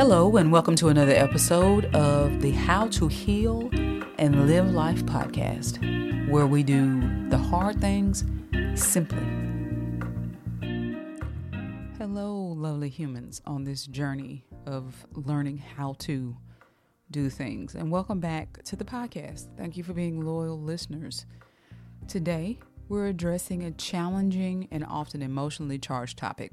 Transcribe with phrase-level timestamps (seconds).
[0.00, 3.68] Hello, and welcome to another episode of the How to Heal
[4.18, 5.76] and Live Life podcast,
[6.30, 8.24] where we do the hard things
[8.74, 9.22] simply.
[11.98, 16.34] Hello, lovely humans, on this journey of learning how to
[17.10, 17.74] do things.
[17.74, 19.48] And welcome back to the podcast.
[19.58, 21.26] Thank you for being loyal listeners.
[22.08, 22.58] Today,
[22.88, 26.52] we're addressing a challenging and often emotionally charged topic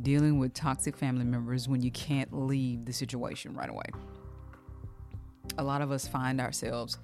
[0.00, 3.84] dealing with toxic family members when you can't leave the situation right away.
[5.58, 6.98] A lot of us find ourselves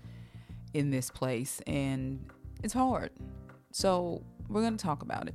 [0.73, 2.31] in this place and
[2.63, 3.11] it's hard.
[3.71, 5.35] So, we're going to talk about it.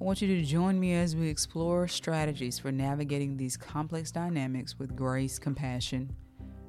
[0.00, 4.78] I want you to join me as we explore strategies for navigating these complex dynamics
[4.78, 6.14] with grace, compassion,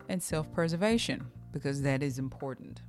[0.09, 2.81] and self preservation because that is important.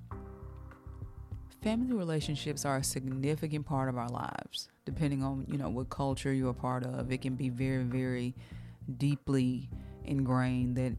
[1.62, 6.32] Family relationships are a significant part of our lives depending on you know what culture
[6.32, 7.12] you're a part of.
[7.12, 8.34] It can be very very
[8.96, 9.68] deeply
[10.04, 10.96] ingrained that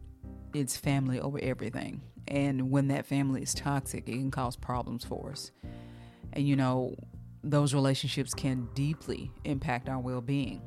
[0.54, 2.00] it's family over everything.
[2.28, 5.50] And when that family is toxic it can cause problems for us.
[6.32, 6.94] And you know
[7.42, 10.62] those relationships can deeply impact our well-being.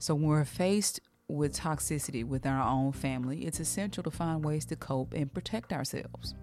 [0.00, 4.66] So when we're faced with toxicity within our own family it's essential to find ways
[4.66, 6.34] to cope and protect ourselves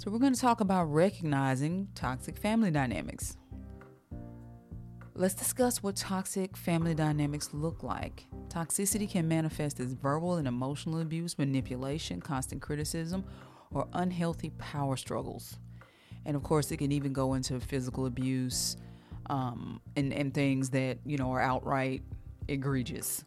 [0.00, 3.36] so, we're going to talk about recognizing toxic family dynamics.
[5.12, 8.24] Let's discuss what toxic family dynamics look like.
[8.48, 13.26] Toxicity can manifest as verbal and emotional abuse, manipulation, constant criticism,
[13.74, 15.58] or unhealthy power struggles.
[16.24, 18.78] And of course, it can even go into physical abuse
[19.28, 22.00] um, and, and things that, you know, are outright
[22.48, 23.22] egregious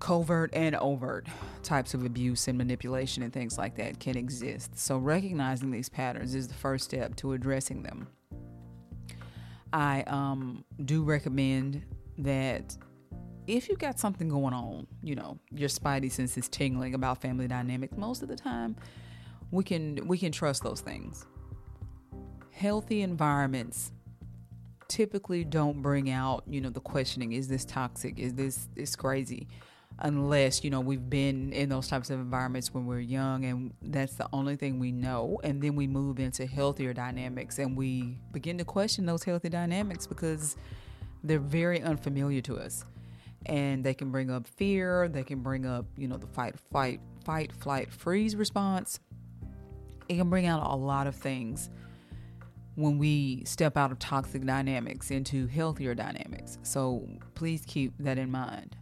[0.00, 1.28] covert and overt
[1.62, 4.76] types of abuse and manipulation and things like that can exist.
[4.78, 8.08] So, recognizing these patterns is the first step to addressing them.
[9.72, 11.84] I um, do recommend
[12.18, 12.76] that
[13.46, 17.46] if you've got something going on, you know, your spidey sense is tingling about family
[17.46, 18.76] dynamics, most of the time
[19.50, 21.26] we can we can trust those things.
[22.50, 23.92] Healthy environments
[24.88, 28.18] typically don't bring out, you know, the questioning, is this toxic?
[28.18, 29.48] Is this is crazy?
[30.02, 34.14] Unless you know we've been in those types of environments when we're young and that's
[34.14, 35.40] the only thing we know.
[35.44, 40.06] And then we move into healthier dynamics and we begin to question those healthy dynamics
[40.06, 40.56] because
[41.22, 42.84] they're very unfamiliar to us.
[43.46, 47.00] And they can bring up fear they can bring up you know the fight fight
[47.24, 49.00] fight flight freeze response.
[50.08, 51.70] It can bring out a lot of things
[52.74, 56.58] when we step out of toxic dynamics into healthier dynamics.
[56.62, 58.76] So please keep that in mind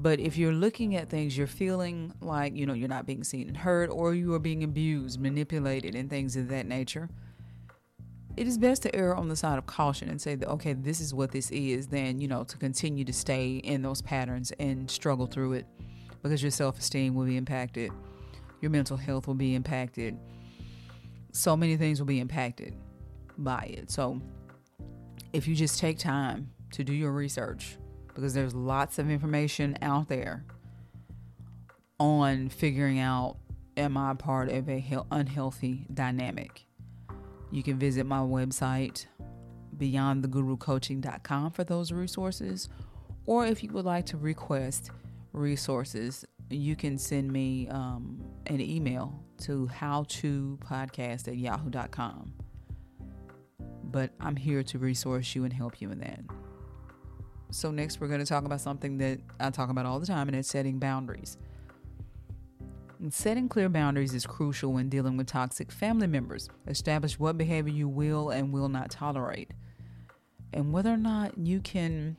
[0.00, 3.48] but if you're looking at things, you're feeling like, you know, you're not being seen
[3.48, 7.08] and heard, or you are being abused, manipulated, and things of that nature,
[8.36, 11.00] it is best to err on the side of caution and say that, okay, this
[11.00, 14.88] is what this is, than, you know, to continue to stay in those patterns and
[14.88, 15.66] struggle through it
[16.22, 17.90] because your self esteem will be impacted,
[18.60, 20.16] your mental health will be impacted,
[21.32, 22.72] so many things will be impacted
[23.38, 23.90] by it.
[23.90, 24.20] So
[25.32, 27.78] if you just take time to do your research,
[28.18, 30.44] because there's lots of information out there
[32.00, 33.36] on figuring out
[33.76, 36.66] am I part of a unhealthy dynamic.
[37.52, 39.06] You can visit my website
[39.76, 42.68] beyondthegurucoaching.com for those resources.
[43.26, 44.90] Or if you would like to request
[45.32, 52.32] resources you can send me um, an email to howtopodcast at yahoo.com
[53.84, 56.20] but i'm here to resource you and help you in that
[57.50, 60.28] so, next, we're going to talk about something that I talk about all the time,
[60.28, 61.38] and it's setting boundaries.
[63.00, 66.48] And setting clear boundaries is crucial when dealing with toxic family members.
[66.66, 69.52] Establish what behavior you will and will not tolerate,
[70.52, 72.16] and whether or not you can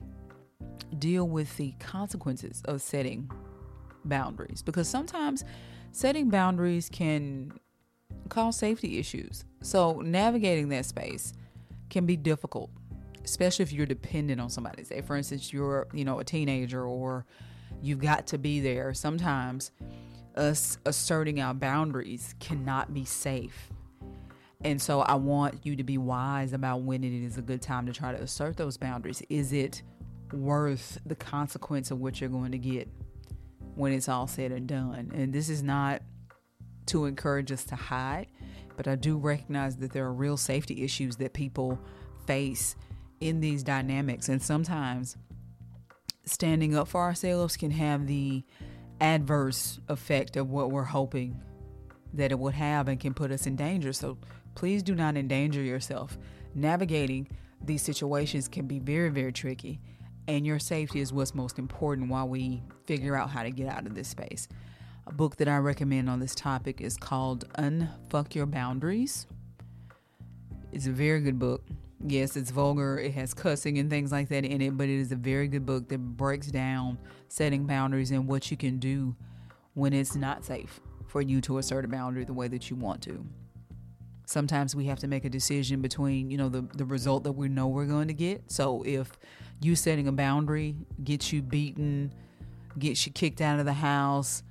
[0.98, 3.30] deal with the consequences of setting
[4.06, 4.64] boundaries.
[4.64, 5.44] Because sometimes
[5.92, 7.52] setting boundaries can
[8.30, 9.46] cause safety issues.
[9.62, 11.34] So, navigating that space
[11.92, 12.72] can be difficult
[13.30, 14.84] especially if you're dependent on somebody.
[14.84, 17.26] Say, for instance, you're you know a teenager or
[17.82, 18.94] you've got to be there.
[18.94, 19.72] Sometimes
[20.36, 23.70] us asserting our boundaries cannot be safe.
[24.62, 27.86] And so I want you to be wise about when it is a good time
[27.86, 29.22] to try to assert those boundaries.
[29.30, 29.84] Is it
[30.34, 32.90] worth the consequence of what you're going to get
[33.76, 35.12] when it's all said and done?
[35.14, 36.02] And this is not
[36.88, 38.28] to encourage us to hide,
[38.76, 41.80] but I do recognize that there are real safety issues that people
[42.26, 42.76] face
[43.20, 44.30] in these dynamics.
[44.30, 45.18] And sometimes
[46.26, 48.44] standing up for ourselves can have the
[49.02, 51.42] adverse effect of what we're hoping
[52.14, 53.94] that it would have and can put us in danger.
[53.94, 54.18] So
[54.56, 56.18] please do not endanger yourself.
[56.56, 57.28] Navigating
[57.64, 59.80] these situations can be very, very tricky.
[60.30, 63.88] and your safety is what's most important while we figure out how to get out
[63.88, 64.48] of this space.
[65.08, 69.26] A book that I recommend on this topic is called Unfuck Your Boundaries.
[70.72, 71.64] It's a very good book.
[72.06, 75.12] Yes, it's vulgar, it has cussing and things like that in it, but it is
[75.12, 76.98] a very good book that breaks down
[77.28, 79.16] setting boundaries and what you can do
[79.74, 83.02] when it's not safe for you to assert a boundary the way that you want
[83.02, 83.26] to.
[84.26, 87.50] Sometimes we have to make a decision between, you know, the, the result that we
[87.50, 88.50] know we're going to get.
[88.50, 89.18] So if
[89.60, 92.14] you setting a boundary gets you beaten,
[92.78, 94.44] gets you kicked out of the house,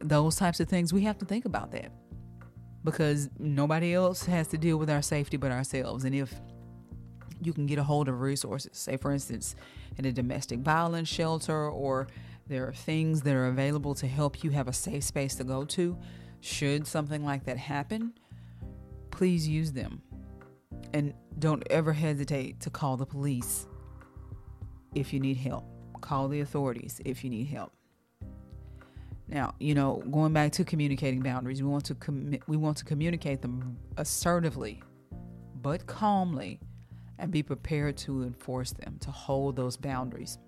[0.00, 1.92] those types of things, we have to think about that
[2.82, 6.04] because nobody else has to deal with our safety but ourselves.
[6.04, 6.34] And if
[7.42, 9.56] you can get a hold of resources, say, for instance,
[9.98, 12.08] in a domestic violence shelter, or
[12.46, 15.64] there are things that are available to help you have a safe space to go
[15.64, 15.96] to,
[16.40, 18.12] should something like that happen,
[19.10, 20.02] please use them.
[20.92, 23.66] And don't ever hesitate to call the police
[24.94, 25.64] if you need help.
[26.00, 27.72] Call the authorities if you need help.
[29.28, 32.84] Now, you know, going back to communicating boundaries, we want to com- we want to
[32.84, 34.82] communicate them assertively,
[35.62, 36.58] but calmly,
[37.20, 40.38] and be prepared to enforce them, to hold those boundaries.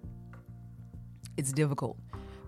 [1.36, 1.98] It's difficult.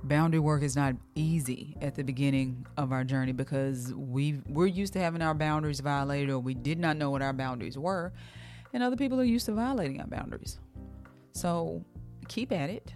[0.05, 4.93] Boundary work is not easy at the beginning of our journey because we we're used
[4.95, 8.13] to having our boundaries violated, or we did not know what our boundaries were,
[8.73, 10.59] and other people are used to violating our boundaries.
[11.33, 11.85] So
[12.29, 12.93] keep at it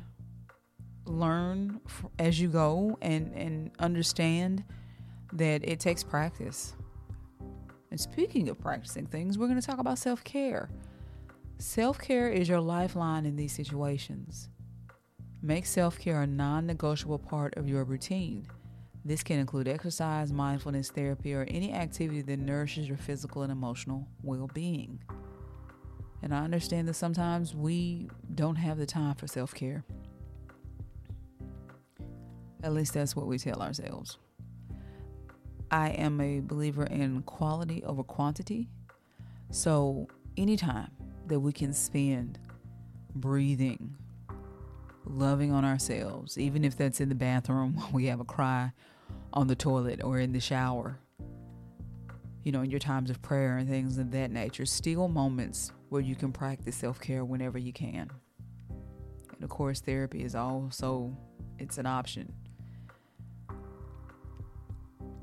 [1.09, 1.81] learn
[2.19, 4.65] as you go and, and understand
[5.33, 6.77] that it takes practice.
[7.91, 10.69] And speaking of practicing things, we're going to talk about self care.
[11.61, 14.49] Self care is your lifeline in these situations.
[15.43, 18.47] Make self care a non negotiable part of your routine.
[19.05, 24.07] This can include exercise, mindfulness, therapy, or any activity that nourishes your physical and emotional
[24.23, 25.03] well being.
[26.23, 29.85] And I understand that sometimes we don't have the time for self care.
[32.63, 34.19] At least that's what we tell ourselves.
[35.73, 38.69] I am a believer in quality over quantity.
[39.51, 40.07] So,
[40.37, 40.91] anytime
[41.29, 42.39] that we can spend
[43.15, 43.97] breathing,
[45.05, 48.73] loving on ourselves, even if that's in the bathroom when we have a cry
[49.33, 50.99] on the toilet or in the shower,
[52.43, 56.03] you know, in your times of prayer and things of that nature, still moments where
[56.03, 58.11] you can practice self care whenever you can.
[59.35, 61.17] And of course, therapy is also
[61.59, 62.33] it's an option.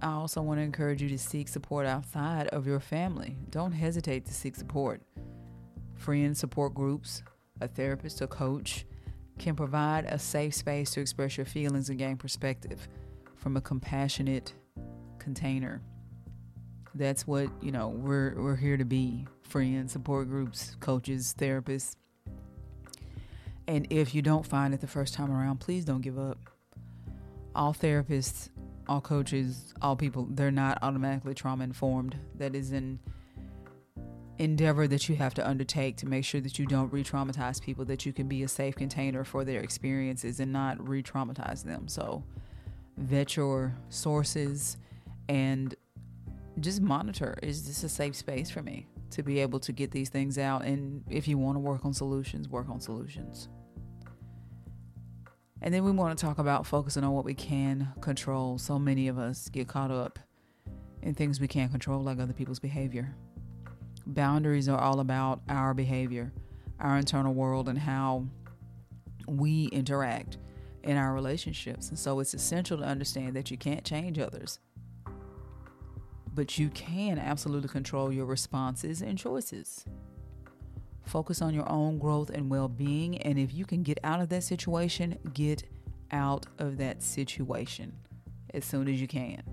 [0.01, 3.37] I also want to encourage you to seek support outside of your family.
[3.49, 5.01] Don't hesitate to seek support.
[5.95, 7.23] Friend support groups,
[7.61, 8.85] a therapist or coach
[9.37, 12.87] can provide a safe space to express your feelings and gain perspective
[13.35, 14.53] from a compassionate
[15.19, 15.81] container.
[16.93, 19.27] That's what, you know, we're we're here to be.
[19.41, 21.95] Friends, support groups, coaches, therapists.
[23.67, 26.37] And if you don't find it the first time around, please don't give up.
[27.53, 28.49] All therapists
[28.87, 32.17] all coaches, all people, they're not automatically trauma informed.
[32.35, 32.99] That is an
[34.37, 37.85] endeavor that you have to undertake to make sure that you don't re traumatize people,
[37.85, 41.87] that you can be a safe container for their experiences and not re traumatize them.
[41.87, 42.23] So,
[42.97, 44.77] vet your sources
[45.27, 45.75] and
[46.59, 50.09] just monitor is this a safe space for me to be able to get these
[50.09, 50.63] things out?
[50.63, 53.49] And if you want to work on solutions, work on solutions.
[55.61, 58.57] And then we want to talk about focusing on what we can control.
[58.57, 60.19] So many of us get caught up
[61.01, 63.15] in things we can't control, like other people's behavior.
[64.07, 66.31] Boundaries are all about our behavior,
[66.79, 68.25] our internal world, and how
[69.27, 70.37] we interact
[70.83, 71.89] in our relationships.
[71.89, 74.59] And so it's essential to understand that you can't change others,
[76.33, 79.85] but you can absolutely control your responses and choices.
[81.03, 83.17] Focus on your own growth and well being.
[83.21, 85.63] And if you can get out of that situation, get
[86.11, 87.93] out of that situation
[88.53, 89.43] as soon as you can.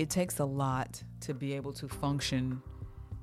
[0.00, 2.62] It takes a lot to be able to function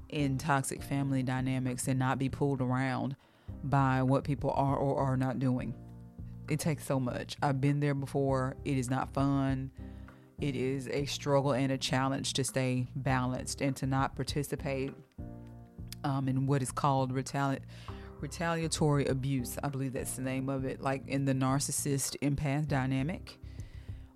[0.09, 3.15] in toxic family dynamics and not be pulled around
[3.63, 5.73] by what people are or are not doing.
[6.47, 7.35] It takes so much.
[7.41, 8.57] I've been there before.
[8.63, 9.71] It is not fun.
[10.39, 14.93] It is a struggle and a challenge to stay balanced and to not participate
[16.03, 17.61] um, in what is called retali-
[18.19, 19.57] retaliatory abuse.
[19.63, 20.79] I believe that's the name of it.
[20.79, 23.39] Like in the narcissist empath dynamic,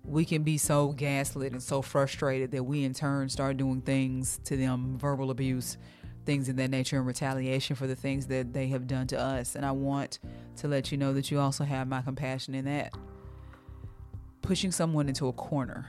[0.04, 4.40] we can be so gaslit and so frustrated that we in turn start doing things
[4.44, 5.76] to them, verbal abuse,
[6.24, 9.54] things in that nature, in retaliation for the things that they have done to us.
[9.54, 10.18] And I want
[10.56, 12.94] to let you know that you also have my compassion in that.
[14.42, 15.88] Pushing someone into a corner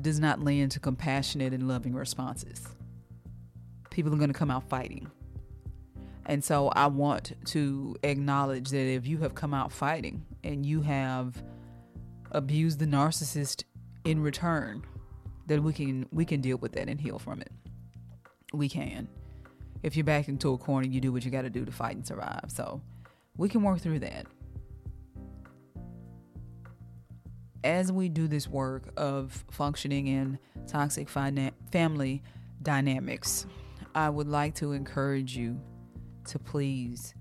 [0.00, 2.66] does not lend to compassionate and loving responses
[3.94, 5.10] people are going to come out fighting.
[6.26, 10.82] And so I want to acknowledge that if you have come out fighting and you
[10.82, 11.42] have
[12.34, 13.62] abused the narcissist
[14.04, 14.84] in return,
[15.46, 17.50] then we can we can deal with that and heal from it.
[18.52, 19.08] We can.
[19.82, 21.96] If you're backed into a corner, you do what you got to do to fight
[21.96, 22.44] and survive.
[22.48, 22.82] So
[23.36, 24.26] we can work through that.
[27.62, 32.22] As we do this work of functioning in toxic family
[32.62, 33.46] dynamics,
[33.94, 35.60] I would like to encourage you
[36.26, 37.14] to please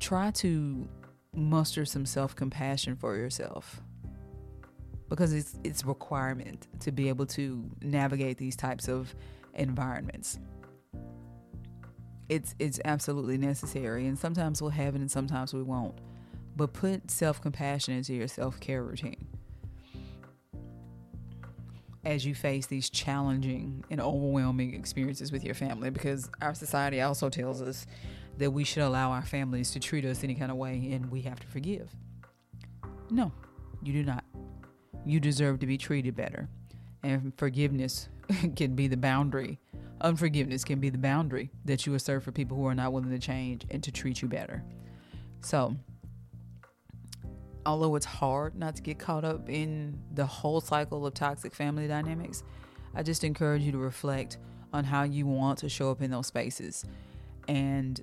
[0.00, 0.88] try to
[1.34, 3.80] muster some self compassion for yourself
[5.08, 9.14] because it's it's requirement to be able to navigate these types of
[9.54, 10.38] environments.
[12.28, 15.98] It's it's absolutely necessary, and sometimes we'll have it, and sometimes we won't.
[16.56, 19.26] But put self compassion into your self care routine
[22.04, 27.28] as you face these challenging and overwhelming experiences with your family because our society also
[27.28, 27.86] tells us
[28.38, 31.22] that we should allow our families to treat us any kind of way and we
[31.22, 31.90] have to forgive.
[33.10, 33.32] No,
[33.82, 34.24] you do not.
[35.04, 36.48] You deserve to be treated better.
[37.02, 38.08] And forgiveness
[38.56, 39.58] can be the boundary.
[40.00, 43.18] Unforgiveness can be the boundary that you assert for people who are not willing to
[43.18, 44.64] change and to treat you better.
[45.40, 45.76] So,
[47.66, 51.86] although it's hard not to get caught up in the whole cycle of toxic family
[51.86, 52.42] dynamics,
[52.94, 54.38] I just encourage you to reflect
[54.72, 56.84] on how you want to show up in those spaces
[57.48, 58.00] and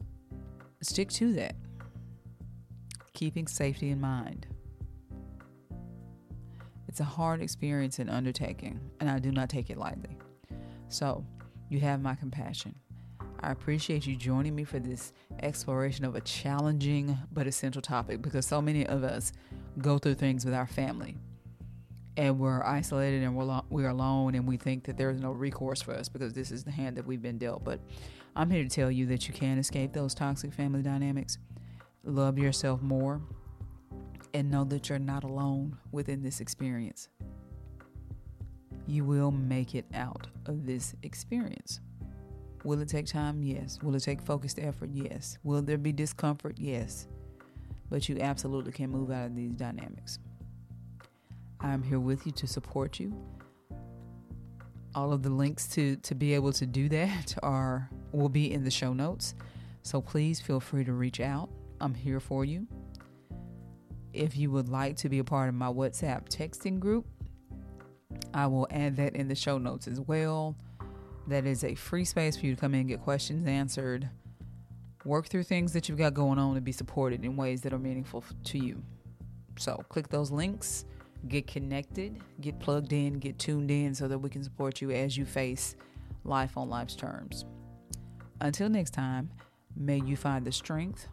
[0.82, 1.56] stick to that,
[3.14, 4.48] keeping safety in mind.
[6.88, 10.18] It's a hard experience and undertaking, and I do not take it lightly.
[10.88, 11.26] So,
[11.70, 12.76] you have my compassion.
[13.42, 18.46] I appreciate you joining me for this exploration of a challenging but essential topic because
[18.46, 19.32] so many of us
[19.78, 21.16] go through things with our family
[22.20, 25.82] and we're isolated and we're, lo- we're alone and we think that there's no recourse
[25.82, 27.64] for us because this is the hand that we've been dealt.
[27.64, 27.80] But
[28.36, 31.38] I'm here to tell you that you can escape those toxic family dynamics,
[32.04, 33.22] love yourself more,
[34.34, 37.08] and know that you're not alone within this experience.
[38.86, 41.80] You will make it out of this experience.
[42.66, 43.42] Will it take time?
[43.42, 43.80] Yes.
[43.82, 44.90] Will it take focused effort?
[44.92, 45.38] Yes.
[45.46, 46.58] Will there be discomfort?
[46.60, 47.08] Yes.
[47.90, 50.20] But you absolutely can move out of these dynamics.
[51.62, 53.14] I'm here with you to support you.
[54.96, 58.64] All of the links to to be able to do that are will be in
[58.64, 59.36] the show notes.
[59.82, 61.50] So please feel free to reach out.
[61.80, 62.68] I'm here for you.
[64.14, 67.06] If you would like to be a part of my WhatsApp texting group,
[68.34, 70.56] I will add that in the show notes as well.
[71.28, 74.10] That is a free space for you to come in and get questions answered,
[75.06, 77.80] work through things that you've got going on, and be supported in ways that are
[77.80, 78.82] meaningful to you.
[79.58, 80.86] So, click those links,
[81.28, 85.18] get connected, get plugged in, get tuned in so that we can support you as
[85.18, 85.76] you face
[86.24, 87.46] life on life's terms.
[88.42, 89.30] Until next time,
[89.76, 91.08] may you find the strength,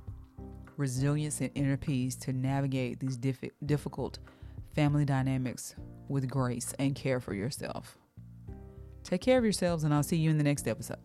[0.76, 4.18] resilience, and inner peace to navigate these diff- difficult
[4.74, 5.74] family dynamics
[6.08, 7.98] with grace and care for yourself.
[9.02, 10.98] Take care of yourselves, and I'll see you in the next episode.